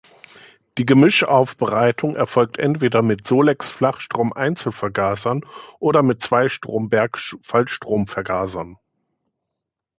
[0.79, 5.45] Die Gemischaufbereitung erfolgte entweder mit Solex-Flachstrom-Einzelvergasern
[5.77, 8.77] oder mit zwei Stromberg-Fallstromvergasern.